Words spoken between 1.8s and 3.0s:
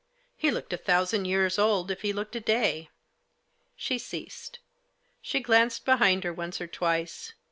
if he looked a day."